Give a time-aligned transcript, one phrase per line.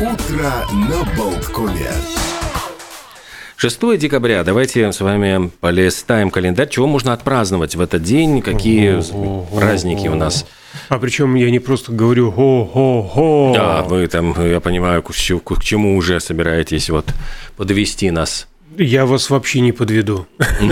[0.00, 1.90] Утро на Болткоме.
[3.56, 4.44] 6 декабря.
[4.44, 6.68] Давайте с вами полистаем календарь.
[6.68, 8.40] Чего можно отпраздновать в этот день?
[8.40, 9.02] Какие
[9.56, 10.46] праздники у нас?
[10.88, 13.52] А причем я не просто говорю хо-хо-хо.
[13.56, 17.06] Да, вы там, я понимаю, к чему- к чему уже собираетесь вот
[17.56, 18.46] подвести нас.
[18.76, 20.26] Я вас вообще не подведу.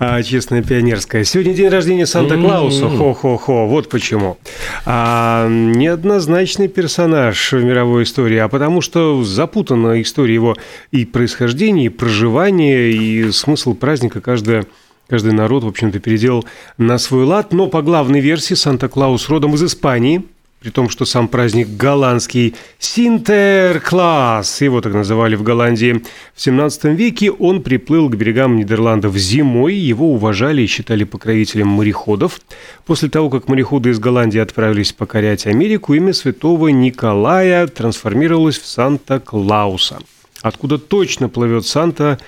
[0.00, 1.24] А, Честная пионерская.
[1.24, 2.88] Сегодня день рождения Санта-Клауса.
[2.88, 3.66] Хо-хо-хо.
[3.66, 4.38] Вот почему.
[4.86, 10.56] А, неоднозначный персонаж в мировой истории, а потому что запутана история его
[10.92, 14.66] и происхождения, и проживания, и смысл праздника каждая
[15.08, 16.44] Каждый народ, в общем-то, переделал
[16.76, 20.22] на свой лад, но по главной версии Санта-Клаус родом из Испании,
[20.60, 26.02] при том, что сам праздник голландский Синтеркласс, его так называли в Голландии.
[26.34, 32.40] В 17 веке он приплыл к берегам Нидерландов зимой, его уважали и считали покровителем мореходов.
[32.86, 40.00] После того, как мореходы из Голландии отправились покорять Америку, имя святого Николая трансформировалось в Санта-Клауса.
[40.42, 42.18] Откуда точно плывет Санта,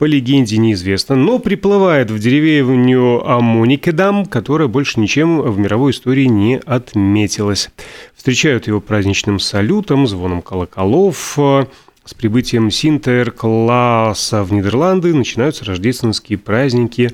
[0.00, 6.56] по легенде неизвестно, но приплывает в деревню Амоникедам, которая больше ничем в мировой истории не
[6.56, 7.68] отметилась.
[8.16, 11.36] Встречают его праздничным салютом, звоном колоколов.
[12.06, 17.10] С прибытием Синтер-класса в Нидерланды начинаются рождественские праздники,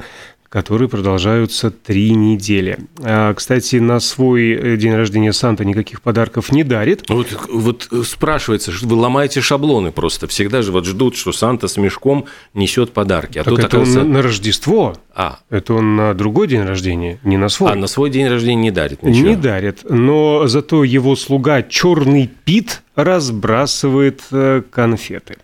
[0.56, 2.78] которые продолжаются три недели.
[3.02, 7.10] А, Кстати, на свой э, день рождения Санта никаких подарков не дарит.
[7.10, 10.26] Вот, вот спрашивается, что вы ломаете шаблоны просто.
[10.28, 13.36] Всегда же вот ждут, что Санта с мешком несет подарки.
[13.36, 14.96] А Так тут, это он оказывается- на, на Рождество.
[15.14, 17.72] А, Это он на другой день рождения, не на свой.
[17.72, 19.28] а на свой день рождения не дарит ничего.
[19.28, 25.36] Не дарит, но зато его слуга Черный Пит разбрасывает э, конфеты.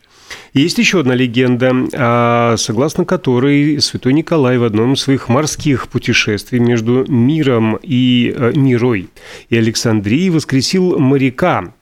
[0.54, 6.58] Есть еще одна легенда, а, согласно которой святой Николай в одном из своих морских путешествий
[6.58, 9.08] между миром и э, мирой
[9.48, 11.72] и Александрией воскресил моряка,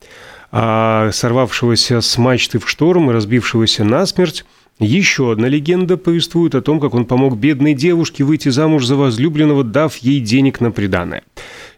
[0.53, 4.45] а, сорвавшегося с мачты в шторм и разбившегося насмерть.
[4.79, 9.65] Еще одна легенда повествует о том, как он помог бедной девушке выйти замуж за возлюбленного,
[9.65, 11.25] дав ей денег на приданое.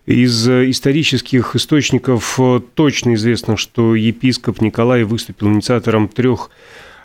[0.04, 6.50] Из э, исторических источников э, точно известно, что епископ Николай выступил инициатором трех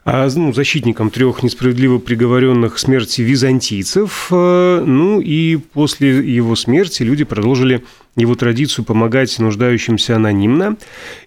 [0.09, 4.29] ну, защитником трех несправедливо приговоренных к смерти византийцев.
[4.31, 7.83] Э, Ну и после его смерти люди продолжили
[8.15, 10.77] его традицию помогать нуждающимся анонимно.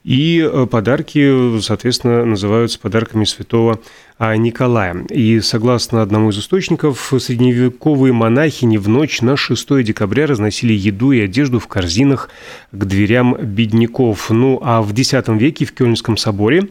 [0.03, 3.81] И э, подарки, соответственно, называются подарками святого
[4.17, 5.05] а, Николая.
[5.11, 11.21] И согласно одному из источников, средневековые монахини в ночь на 6 декабря разносили еду и
[11.21, 12.31] одежду в корзинах
[12.73, 14.31] к дверям бедняков.
[14.31, 16.69] Ну а в X веке в Кёльнском соборе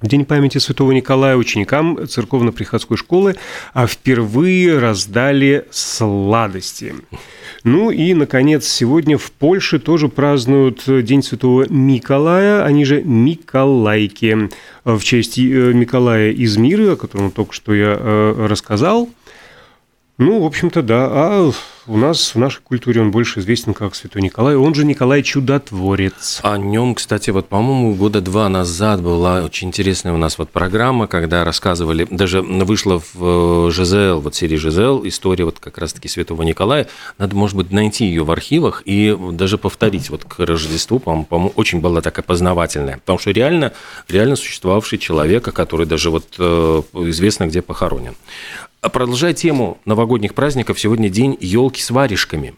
[0.00, 3.36] в День памяти Святого Николая ученикам церковно-приходской школы
[3.74, 6.94] а впервые раздали сладости.
[7.64, 14.48] Ну и, наконец, сегодня в Польше тоже празднуют День Святого Миколая, они же Миколайки,
[14.84, 19.10] в честь э, Миколая из мира, о котором только что я э, рассказал.
[20.20, 21.08] Ну, в общем-то, да.
[21.10, 21.50] А
[21.86, 24.54] у нас в нашей культуре он больше известен как Святой Николай.
[24.54, 26.40] Он же Николай Чудотворец.
[26.42, 31.06] О нем, кстати, вот, по-моему, года два назад была очень интересная у нас вот программа,
[31.06, 36.42] когда рассказывали, даже вышла в э, ЖЗЛ, вот серии ЖЗЛ, история вот как раз-таки Святого
[36.42, 36.86] Николая.
[37.16, 41.52] Надо, может быть, найти ее в архивах и даже повторить вот к Рождеству, по-моему, по-моему,
[41.56, 43.72] очень была такая познавательная, потому что реально,
[44.06, 48.16] реально существовавший человека, который даже вот э, известно где похоронен.
[48.80, 52.54] Продолжая тему новогодних праздников, сегодня день елки с варежками.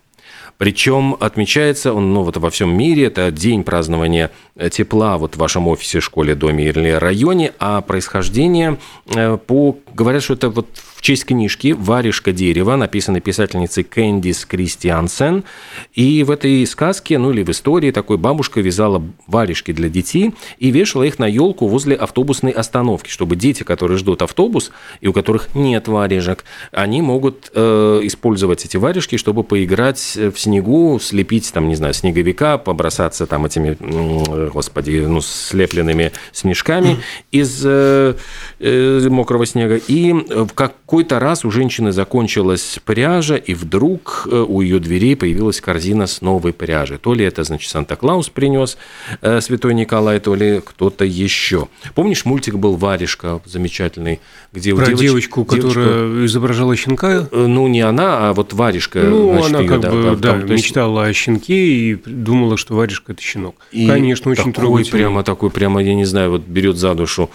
[0.56, 5.38] Причем отмечается он ну, вот во всем мире, это день празднования э, тепла вот в
[5.38, 9.77] вашем офисе, школе, доме или районе, а происхождение э, по...
[9.93, 10.69] Говорят, что это вот
[11.03, 15.43] в честь книжки «Варежка дерева», написанной писательницей Кэндис Кристиансен.
[15.95, 20.71] И в этой сказке, ну или в истории, такой бабушка вязала варежки для детей и
[20.71, 24.71] вешала их на елку возле автобусной остановки, чтобы дети, которые ждут автобус
[25.01, 31.01] и у которых нет варежек, они могут э, использовать эти варежки, чтобы поиграть в снегу,
[31.01, 33.77] слепить там, не знаю, снеговика, побросаться там этими,
[34.51, 36.99] господи, ну, слепленными снежками
[37.32, 38.15] из э,
[38.61, 39.81] э, мокрого снега.
[39.88, 40.53] И в
[40.93, 46.21] какой-то раз у женщины закончилась пряжа, и вдруг э, у ее дверей появилась корзина с
[46.21, 46.99] новой пряжей.
[46.99, 48.77] То ли это, значит, Санта-Клаус принес
[49.23, 51.69] э, Святой Николай, то ли кто-то еще.
[51.94, 54.21] Помнишь, мультик был «Варежка» замечательный,
[54.53, 57.27] где у Про девоч- девочку, девочка- которая изображала щенка.
[57.33, 59.00] Э, Ну, не она, а вот Варежка.
[59.00, 61.55] Ну, значит, она её, как да, бы, да, да, там, то есть- мечтала о щенке
[61.56, 63.55] и думала, что варежка– это щенок.
[63.71, 64.99] И Конечно, очень такой трогательно.
[64.99, 67.31] прямо такой, прямо, я не знаю, вот берет за душу.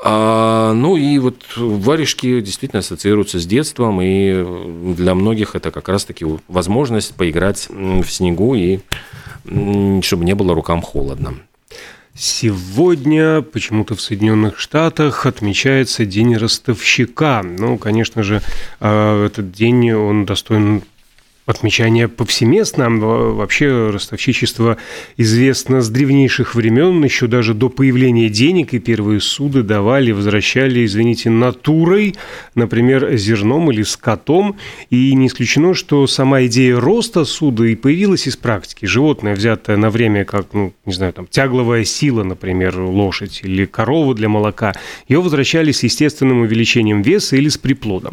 [0.00, 6.24] А, ну и вот варежки действительно ассоциируются с детством, и для многих это как раз-таки
[6.46, 8.80] возможность поиграть в снегу и
[10.02, 11.34] чтобы не было рукам холодно.
[12.14, 17.42] Сегодня почему-то в Соединенных Штатах отмечается День ростовщика.
[17.44, 18.42] Ну, конечно же,
[18.80, 20.82] э, этот день, он достоин
[21.48, 22.90] отмечание повсеместно.
[22.90, 24.76] Вообще ростовщичество
[25.16, 31.30] известно с древнейших времен, еще даже до появления денег, и первые суды давали, возвращали, извините,
[31.30, 32.16] натурой,
[32.54, 34.56] например, зерном или скотом.
[34.90, 38.84] И не исключено, что сама идея роста суда и появилась из практики.
[38.84, 44.14] Животное, взятое на время, как, ну, не знаю, там, тягловая сила, например, лошадь или корова
[44.14, 44.74] для молока,
[45.08, 48.12] ее возвращали с естественным увеличением веса или с приплодом.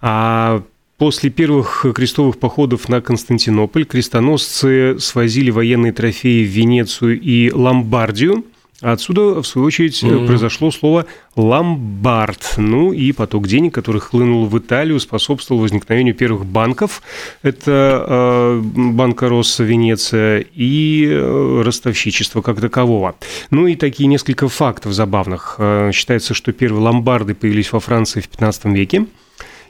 [0.00, 0.62] А
[0.98, 8.44] После первых крестовых походов на Константинополь крестоносцы свозили военные трофеи в Венецию и Ломбардию.
[8.80, 10.26] Отсюда, в свою очередь, mm-hmm.
[10.26, 11.06] произошло слово
[11.36, 12.54] «ломбард».
[12.58, 17.02] Ну и поток денег, который хлынул в Италию, способствовал возникновению первых банков.
[17.42, 23.14] Это э, банка Росса Венеция и э, ростовщичество как такового.
[23.50, 25.56] Ну и такие несколько фактов забавных.
[25.58, 29.06] Э, считается, что первые ломбарды появились во Франции в 15 веке.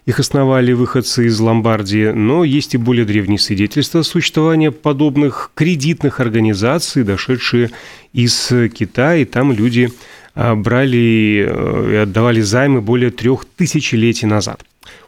[0.06, 7.04] Их основали выходцы из Ломбардии, но есть и более древние свидетельства существования подобных кредитных организаций,
[7.04, 7.70] дошедшие
[8.12, 9.90] из Китая, и там люди
[10.34, 14.62] а, брали э, и отдавали займы более трех тысячелетий назад.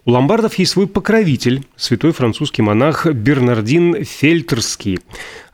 [0.05, 5.01] У ломбардов есть свой покровитель, святой французский монах Бернардин Фельтерский.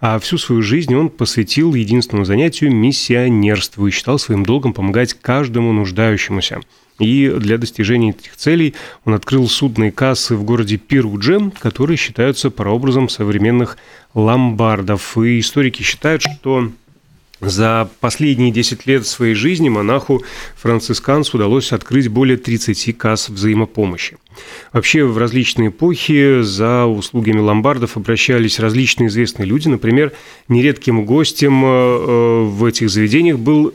[0.01, 5.73] А всю свою жизнь он посвятил единственному занятию миссионерству и считал своим долгом помогать каждому
[5.73, 6.61] нуждающемуся.
[6.99, 8.75] И для достижения этих целей
[9.05, 13.79] он открыл судные кассы в городе Перудже, которые считаются прообразом современных
[14.15, 15.17] ломбардов.
[15.19, 16.71] И историки считают, что
[17.43, 20.23] за последние 10 лет своей жизни монаху
[20.57, 24.17] францисканцу удалось открыть более 30 касс взаимопомощи.
[24.73, 29.67] Вообще в различные эпохи за услугами ломбардов обращались различные известные люди.
[29.69, 30.13] Например,
[30.49, 33.75] нередким гостем э, в этих заведениях был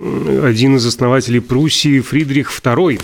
[0.00, 3.00] один из основателей Пруссии Фридрих II.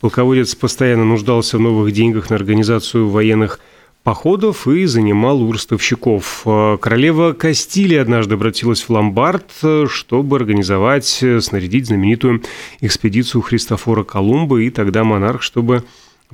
[0.00, 3.60] Полководец постоянно нуждался в новых деньгах на организацию военных
[4.02, 6.42] походов и занимал у ростовщиков.
[6.80, 9.50] Королева Кастилия однажды обратилась в Ломбард,
[9.88, 11.06] чтобы организовать,
[11.40, 12.42] снарядить знаменитую
[12.80, 15.84] экспедицию Христофора Колумба, и тогда монарх, чтобы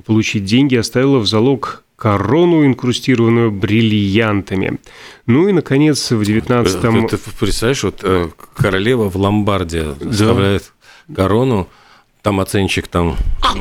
[0.05, 4.79] получить деньги, оставила в залог корону, инкрустированную бриллиантами.
[5.25, 7.07] Ну и, наконец, в 19-м...
[7.07, 10.59] Ты, ты представляешь, вот э, королева в Ломбарде да.
[11.15, 11.69] корону,
[12.25, 13.17] там оценщик там,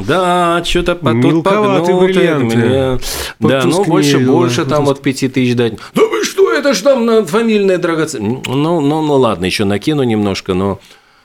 [0.07, 2.39] да, что-то тут погнутое.
[2.39, 2.99] Меня...
[3.39, 5.75] Да, ну больше, больше там вот пяти тысяч дать.
[5.95, 8.47] Да вы что, это ж там фамильная драгоценность.
[8.47, 10.81] Ну, ну, ну ладно, еще накину немножко, но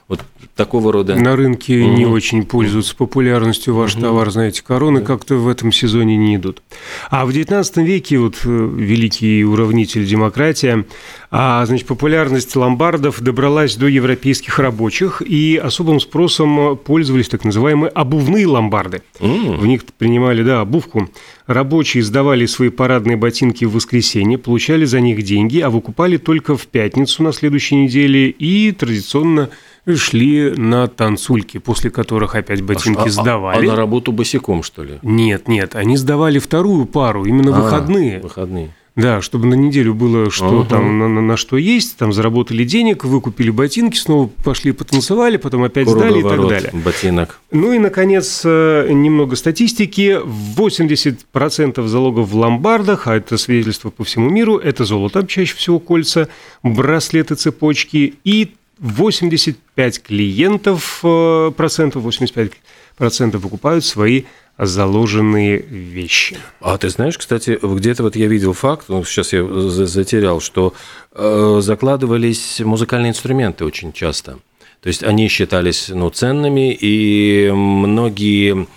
[0.09, 0.21] вот
[0.55, 1.15] такого рода.
[1.15, 1.93] На рынке угу.
[1.93, 4.01] не очень пользуются популярностью ваш угу.
[4.01, 5.05] товар, знаете, короны да.
[5.05, 6.63] как-то в этом сезоне не идут.
[7.11, 10.85] А в XIX веке вот э, великий уравнитель демократия,
[11.29, 18.47] а, значит, популярность ломбардов добралась до европейских рабочих, и особым спросом пользовались так называемые обувные
[18.47, 19.03] ломбарды.
[19.19, 19.57] Mm.
[19.57, 21.07] В них принимали, да, обувку.
[21.45, 26.65] Рабочие сдавали свои парадные ботинки в воскресенье, получали за них деньги, а выкупали только в
[26.65, 29.49] пятницу на следующей неделе и традиционно
[29.87, 33.67] шли на танцульки, после которых опять ботинки а, сдавали.
[33.67, 34.99] А, а на работу босиком, что ли?
[35.01, 38.19] Нет, нет, они сдавали вторую пару, именно а, выходные.
[38.19, 38.73] Выходные.
[38.99, 40.69] Да, чтобы на неделю было что ага.
[40.71, 45.63] там, на, на, на что есть, там заработали денег, выкупили ботинки, снова пошли потанцевали, потом
[45.63, 46.71] опять сдали и так далее.
[46.73, 47.39] ботинок.
[47.49, 50.19] Ну и, наконец, э, немного статистики.
[50.25, 56.27] 80% залогов в ломбардах, а это свидетельство по всему миру, это золото, чаще всего кольца,
[56.63, 62.51] браслеты, цепочки и 85 клиентов, э, процентов, 85
[62.97, 64.23] процентов покупают свои
[64.57, 66.37] заложенные вещи.
[66.59, 70.73] А ты знаешь, кстати, где-то вот я видел факт, ну, сейчас я затерял, что
[71.13, 74.39] э, закладывались музыкальные инструменты очень часто.
[74.81, 78.67] То есть они считались ну, ценными, и многие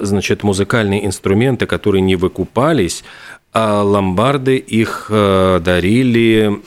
[0.00, 3.04] значит, музыкальные инструменты, которые не выкупались,
[3.52, 6.60] а ломбарды их э, дарили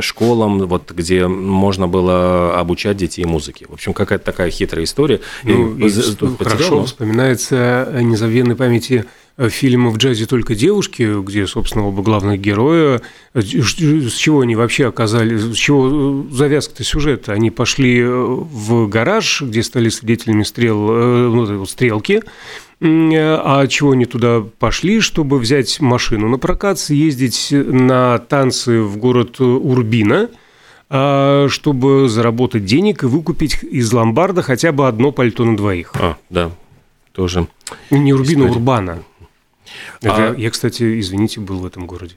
[0.00, 3.66] школам, вот, где можно было обучать детей музыке.
[3.68, 5.20] В общем, какая-то такая хитрая история.
[5.42, 11.88] Ну, и, и, хорошо вспоминается незабвенной памяти э, фильм «В джазе только девушки», где, собственно,
[11.88, 13.02] оба главных героя,
[13.34, 17.32] э, с чего они вообще оказались, с чего завязка-то сюжета?
[17.32, 22.22] Они пошли в гараж, где стали свидетелями стрел, ну, стрелки,
[22.80, 29.40] а чего они туда пошли, чтобы взять машину на прокат, съездить на танцы в город
[29.40, 30.30] Урбина,
[30.90, 35.92] а, чтобы заработать денег и выкупить из ломбарда хотя бы одно пальто на двоих.
[35.94, 36.50] А, да,
[37.12, 37.46] тоже.
[37.90, 39.02] Не Урбина, Урбана.
[40.00, 40.34] Это, а...
[40.36, 42.14] Я, кстати, извините, был в этом городе.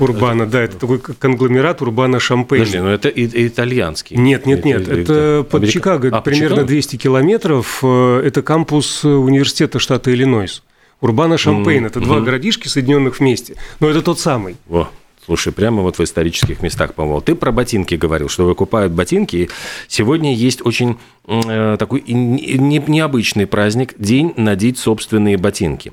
[0.00, 2.60] Урбана, да, это такой конгломерат Урбана Шампейн.
[2.60, 4.16] Подожди, ну это итальянский.
[4.16, 7.80] Нет, нет, нет, это под Чикаго, примерно 200 километров.
[7.82, 10.62] Э, это кампус университета штата Иллинойс.
[11.00, 13.56] Урбана Шампейн, это два городишки, соединенных вместе.
[13.80, 14.56] Но это тот самый.
[14.66, 14.90] Во.
[15.26, 17.20] Слушай, прямо вот в исторических местах, по-моему.
[17.20, 19.50] Ты про ботинки говорил, что выкупают ботинки.
[19.88, 25.92] Сегодня есть очень э, такой не, необычный праздник– День надеть собственные ботинки.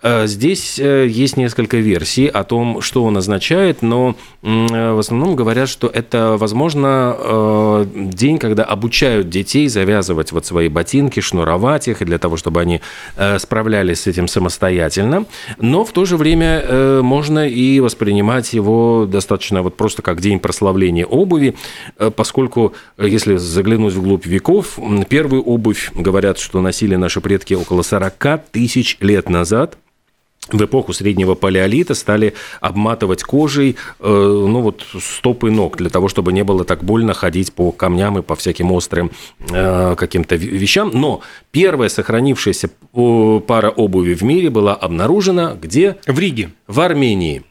[0.00, 5.34] Э, здесь э, есть несколько версий о том, что он означает, но э, в основном
[5.34, 12.04] говорят, что это, возможно, э, день, когда обучают детей завязывать вот свои ботинки, шнуровать их,
[12.04, 12.80] для того, чтобы они
[13.16, 15.24] э, справлялись с этим самостоятельно.
[15.58, 20.20] Но в то же время э, можно и воспринимать его его достаточно вот просто как
[20.20, 21.56] день прославления обуви,
[21.98, 27.82] э, поскольку, э, если заглянуть вглубь веков, первую обувь, говорят, что носили наши предки около
[27.82, 29.78] 40 тысяч лет назад–
[30.50, 36.32] в эпоху среднего палеолита стали обматывать кожей э, ну вот стопы ног для того, чтобы
[36.32, 39.10] не было так больно ходить по камням и по всяким острым
[39.50, 40.90] э, каким-то вещам.
[40.94, 41.20] Но
[41.50, 42.70] первая сохранившаяся
[43.46, 45.96] пара обуви в мире была обнаружена где?
[46.06, 46.50] В Риге.
[46.66, 47.42] В Армении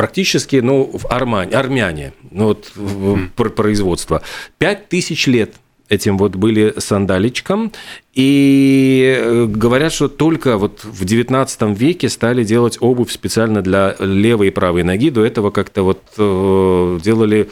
[0.00, 3.50] практически, ну, в Армане, армяне, ну, вот mm.
[3.50, 4.22] производство.
[4.56, 5.56] Пять тысяч лет
[5.90, 7.70] этим вот были сандаличком,
[8.14, 14.48] и э, говорят, что только вот в 19 веке стали делать обувь специально для левой
[14.48, 17.50] и правой ноги, до этого как-то вот э, делали...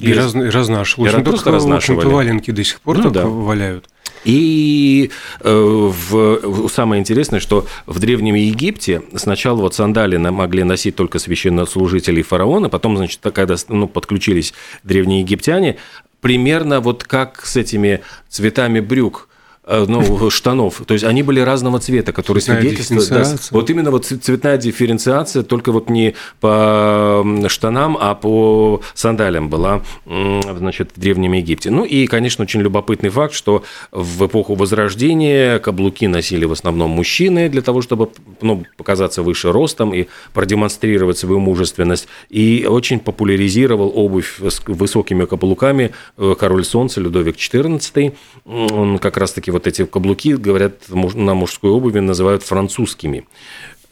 [0.00, 1.10] И, раз, и разнашивали.
[1.10, 2.06] И очень просто разнашивали.
[2.06, 3.26] валенки до сих пор ну, так да.
[3.26, 3.88] валяют.
[4.24, 11.18] И э, в, самое интересное, что в Древнем Египте сначала вот сандали могли носить только
[11.18, 14.52] священнослужители фараона, потом, значит, когда ну, подключились
[14.82, 15.76] древние египтяне,
[16.20, 19.28] примерно вот как с этими цветами брюк–
[19.66, 20.82] ну, штанов.
[20.86, 23.08] То есть они были разного цвета, которые свидетельствуют...
[23.08, 29.82] Да, вот именно вот цветная дифференциация только вот не по штанам, а по сандалям была
[30.06, 31.70] значит, в Древнем Египте.
[31.70, 33.62] Ну и, конечно, очень любопытный факт, что
[33.92, 39.94] в эпоху Возрождения каблуки носили в основном мужчины для того, чтобы ну, показаться выше ростом
[39.94, 42.08] и продемонстрировать свою мужественность.
[42.28, 48.14] И очень популяризировал обувь с высокими каблуками э, король солнца Людовик XIV.
[48.44, 53.26] Он как раз-таки вот вот эти каблуки, говорят, на мужской обуви называют французскими.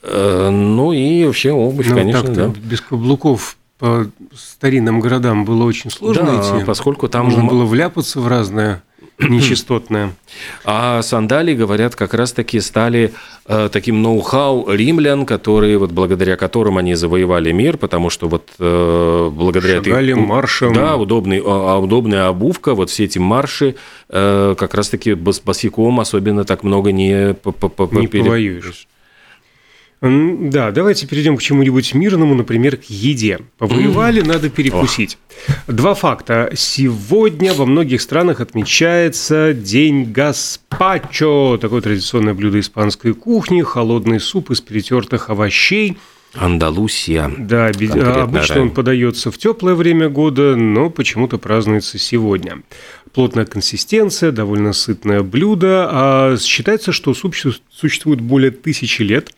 [0.02, 2.46] Э, ну и вообще обувь, ну, конечно, да.
[2.48, 6.64] Без каблуков по старинным городам было очень сложно да, идти.
[6.64, 7.26] поскольку там...
[7.26, 8.82] Можно было вляпаться в разное
[9.18, 10.14] нечистотное.
[10.64, 13.12] А сандалии, говорят, как раз-таки стали
[13.48, 19.82] таким ноу-хау римлян, которые, вот благодаря которым они завоевали мир, потому что вот э, благодаря
[19.82, 20.22] Шагали этой...
[20.22, 20.74] маршем.
[20.74, 23.76] Да, удобный, а, а, удобная обувка, вот все эти марши,
[24.10, 27.34] э, как раз-таки босиком особенно так много не,
[27.92, 28.86] не повоюешь.
[30.00, 33.40] Да, давайте перейдем к чему-нибудь мирному, например, к еде.
[33.58, 35.18] Повоевали, надо перекусить.
[35.66, 36.50] Два факта.
[36.54, 44.60] Сегодня во многих странах отмечается День гаспачо, такое традиционное блюдо испанской кухни, холодный суп из
[44.60, 45.98] перетертых овощей.
[46.34, 47.32] Андалусия.
[47.36, 48.62] Да, обычно рай.
[48.62, 52.62] он подается в теплое время года, но почему-то празднуется сегодня.
[53.12, 55.88] Плотная консистенция, довольно сытное блюдо.
[55.90, 57.34] А считается, что суп
[57.70, 59.32] существует более тысячи лет.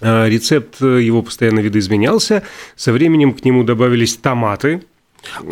[0.00, 2.42] А, рецепт э, его постоянно видоизменялся.
[2.76, 4.82] Со временем к нему добавились томаты,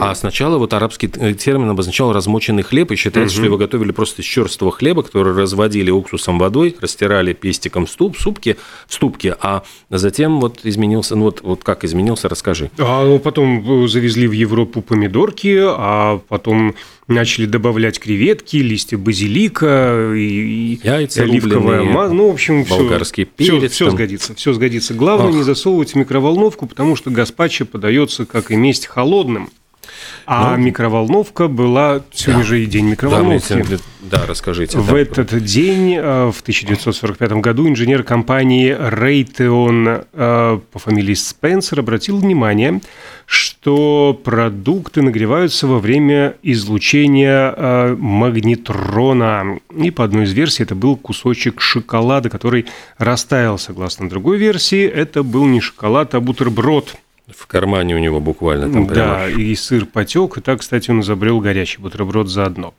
[0.01, 3.41] а сначала вот арабский э, термин обозначал размоченный хлеб, и считается, угу.
[3.41, 8.17] что его готовили просто из черствого хлеба, который разводили уксусом водой, растирали пестиком в ступ,
[8.17, 12.71] супки, в ступке, а затем вот изменился, ну вот, вот как изменился, расскажи.
[12.79, 16.75] А ну, потом э, завезли в Европу помидорки, а потом
[17.09, 22.15] начали добавлять креветки, листья базилика и, Яйца, оливковое масло.
[22.15, 23.73] Ну, в общем, болгарский все, перец.
[23.73, 24.95] Все, все сгодится, все сгодится.
[24.95, 25.35] Главное Ах.
[25.35, 29.51] не засовывать в микроволновку, потому что гаспачо подается, как и месть, холодным.
[30.27, 32.49] А ну, микроволновка была сегодня да.
[32.49, 33.65] же и день микроволновки.
[34.01, 34.79] Да, да расскажите.
[34.79, 34.99] В да.
[34.99, 42.81] этот день, э, в 1945 году, инженер компании Raytheon э, по фамилии Спенсер обратил внимание,
[43.27, 49.59] что продукты нагреваются во время излучения э, магнетрона.
[49.77, 52.67] И по одной из версий это был кусочек шоколада, который
[52.99, 53.59] растаял.
[53.59, 56.97] Согласно другой версии, это был не шоколад, а бутерброд–
[57.37, 59.15] в кармане у него буквально там прямо.
[59.15, 62.75] Да, и сыр потек, и так, кстати, он изобрел горячий бутерброд заодно.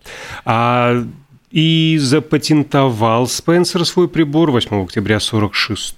[0.46, 1.04] А
[1.52, 5.96] и запатентовал Спенсер свой прибор 8 октября 46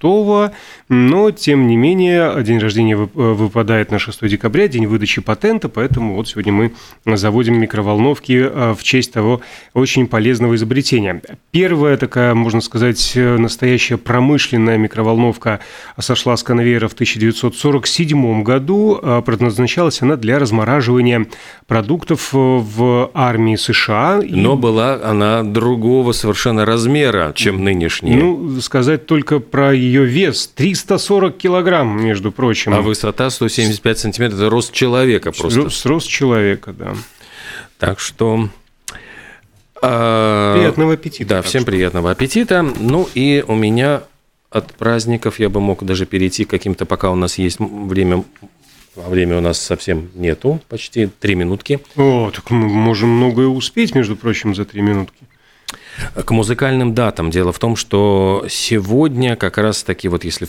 [0.94, 6.28] но, тем не менее, день рождения выпадает на 6 декабря, день выдачи патента, поэтому вот
[6.28, 6.74] сегодня мы
[7.06, 9.40] заводим микроволновки э, в честь того
[9.74, 11.22] очень полезного изобретения.
[11.52, 15.62] Первая такая, можно сказать, настоящая промышленная микроволновка
[15.98, 19.00] сошла с конвейера в 1947 году.
[19.02, 21.26] Э, предназначалась она для размораживания
[21.68, 24.22] продуктов в армии США.
[24.28, 28.18] Но была она другого совершенно размера, чем нынешняя.
[28.18, 30.48] Ну, сказать только про ее вес.
[30.84, 32.74] 340 килограмм, между прочим.
[32.74, 34.40] А высота 175 сантиметров.
[34.40, 35.70] Это рост человека просто.
[35.70, 36.96] С рост человека, да.
[37.78, 38.50] Так что...
[39.82, 41.30] А, приятного аппетита.
[41.30, 41.72] Да, всем что.
[41.72, 42.62] приятного аппетита.
[42.62, 44.04] Ну и у меня
[44.50, 48.24] от праздников я бы мог даже перейти к каким-то, пока у нас есть время
[48.98, 51.80] а время у нас совсем нету, почти три минутки.
[51.96, 55.24] О, так мы можем многое успеть, между прочим, за три минутки.
[56.14, 57.32] К музыкальным датам.
[57.32, 60.48] Дело в том, что сегодня как раз-таки, вот если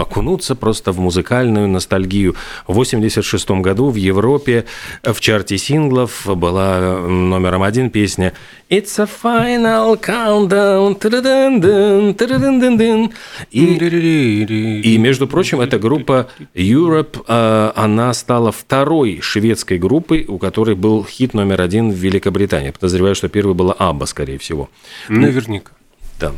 [0.00, 2.34] окунуться просто в музыкальную ностальгию,
[2.66, 4.64] в 86 году в Европе
[5.02, 8.32] в чарте синглов была номером один песня
[8.72, 10.96] It's a final countdown.
[13.50, 20.74] И, и, между прочим, эта группа Europe, а, она стала второй шведской группой, у которой
[20.74, 22.70] был хит номер один в Великобритании.
[22.70, 24.70] Подозреваю, что первой была Абба, скорее всего.
[25.08, 25.72] Наверняка.
[26.18, 26.32] Да.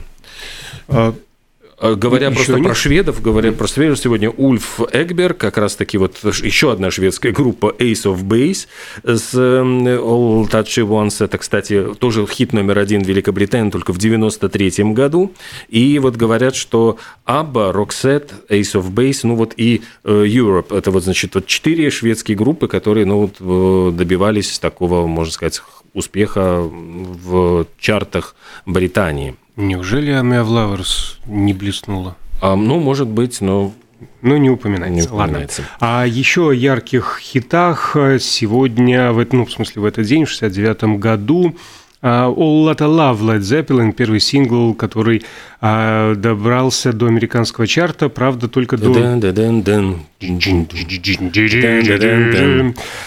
[1.78, 2.64] А, говоря еще просто нет?
[2.64, 7.74] про шведов, говоря про шведов, сегодня Ульф Эгбер, как раз-таки вот еще одна шведская группа
[7.78, 8.66] Ace of Base
[9.02, 11.24] с эм, All Touchy Ones.
[11.24, 15.32] Это, кстати, тоже хит номер один в Великобритании, только в 93 году.
[15.68, 20.76] И вот говорят, что Абба, Roxette, Ace of Base, ну вот и э, Europe.
[20.76, 25.60] Это вот, значит, вот четыре шведские группы, которые, ну вот, э, добивались такого, можно сказать,
[25.92, 29.36] успеха в чартах Британии.
[29.56, 32.16] Неужели Армия Лаверс не блеснула?
[32.40, 33.72] А, ну, может быть, но
[34.20, 35.00] ну, не упоминается.
[35.00, 35.62] Не упоминается.
[35.62, 35.76] Ладно.
[35.80, 40.98] А еще о ярких хитах сегодня, в, ну, в смысле, в этот день, в 69
[40.98, 41.54] году,
[42.02, 45.24] All Lotta Love Led Zeppelin, первый сингл, который
[45.66, 48.92] а, добрался до американского чарта, правда, только до...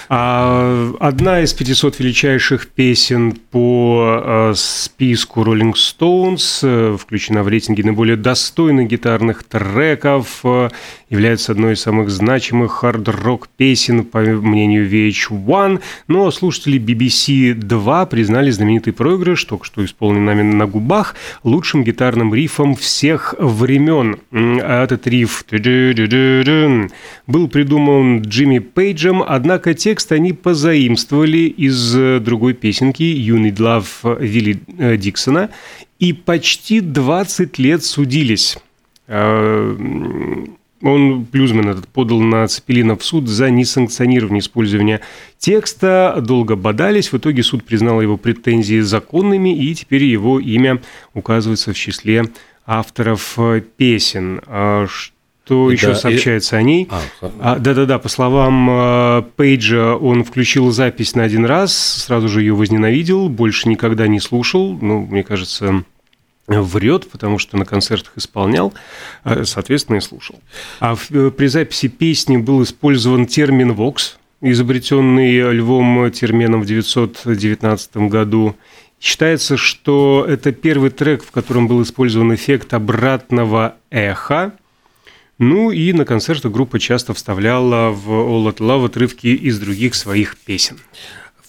[0.09, 7.83] А, одна из 500 величайших песен по а, списку Rolling Stones, э, включена в рейтинге
[7.83, 10.69] наиболее достойных гитарных треков, э,
[11.11, 18.49] является одной из самых значимых хард-рок песен, по мнению VH1, но слушатели BBC 2 признали
[18.49, 24.19] знаменитый проигрыш, только что исполненный нами на губах, лучшим гитарным рифом рифом всех времен.
[24.31, 25.43] А этот риф
[27.27, 34.23] был придуман Джимми Пейджем, однако текст они позаимствовали из э, другой песенки «You Need Love»
[34.23, 35.49] Вилли э, Диксона
[35.99, 38.57] и почти 20 лет судились.
[40.81, 45.01] Он, Плюзман этот, подал на Цепелина в суд за несанкционирование использования
[45.39, 46.21] текста.
[46.21, 47.11] Долго бодались.
[47.11, 50.81] В итоге суд признал его претензии законными, и теперь его имя
[51.13, 52.25] указывается в числе
[52.65, 54.41] авторов э, песен.
[54.45, 56.59] А что еще да, сообщается и...
[56.59, 56.87] о ней?
[56.91, 57.01] А,
[57.39, 62.53] а, да-да-да, по словам э, Пейджа, он включил запись на один раз, сразу же ее
[62.53, 64.77] возненавидел, больше никогда не слушал.
[64.79, 65.83] Ну, мне кажется,
[66.47, 68.73] врет, потому что на концертах исполнял,
[69.23, 70.39] а, соответственно, и слушал.
[70.79, 78.09] А в, э, при записи песни был использован термин «вокс», изобретенный Львом Терменом в 1919
[78.09, 78.55] году.
[78.99, 84.53] Считается, что это первый трек, в котором был использован эффект обратного эха.
[85.39, 90.37] Ну и на концертах группа часто вставляла в All Out Love отрывки из других своих
[90.37, 90.77] песен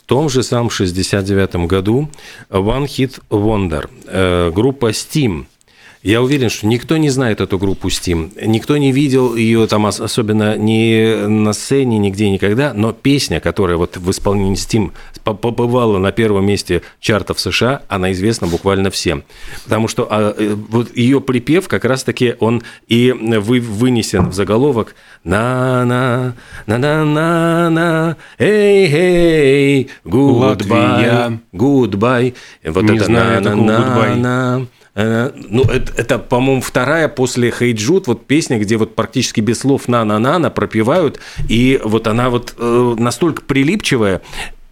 [0.09, 2.09] том же самом 69 году
[2.51, 5.45] One Hit Wonder, э, группа Steam–
[6.03, 10.57] я уверен, что никто не знает эту группу Steam, никто не видел ее там особенно
[10.57, 16.47] ни на сцене, нигде, никогда, но песня, которая вот в исполнении Steam побывала на первом
[16.47, 19.25] месте чартов США, она известна буквально всем.
[19.65, 24.95] Потому что а, э, вот ее припев как раз-таки он и вы, вынесен в заголовок
[25.25, 26.35] на-на,
[26.67, 32.35] на-на-на-на, эй-эй, goodbye, goodbye.
[32.65, 34.67] Вот не это на-на-на-на.
[35.01, 39.89] Э, ну, это, это по-моему, вторая после Хейджут, вот песня, где вот практически без слов
[39.89, 44.23] «на-на-на-на» пропевают, и вот она вот э, настолько прилипчивая,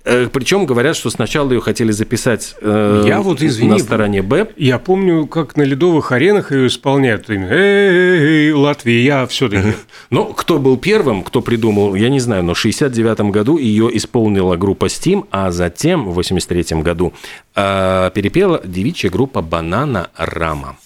[0.06, 4.46] Э, Причем говорят, что сначала ее хотели записать э, Я вот, извини, на стороне Б.
[4.56, 7.28] Я помню, как на ледовых аренах ее исполняют.
[7.28, 9.74] Эй, Латвия, я все-таки.
[10.10, 14.56] Но кто был первым, кто придумал, я не знаю, но в 69 году ее исполнила
[14.56, 17.12] группа Steam, а затем в 83 году
[17.56, 20.76] э, перепела девичья группа Банана Рама.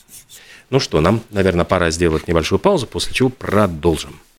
[0.70, 4.20] Ну что, нам, наверное, пора сделать небольшую паузу, после чего продолжим.